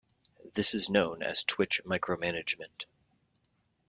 [0.55, 2.85] This is known as twitch micromanagement.